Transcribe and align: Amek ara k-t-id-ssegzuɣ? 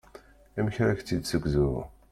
Amek 0.57 0.75
ara 0.83 0.97
k-t-id-ssegzuɣ? 0.99 1.77